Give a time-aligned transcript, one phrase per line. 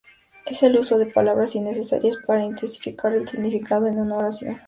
[0.47, 4.57] Es el uso de palabras innecesarias para intensificar el significado en una oración.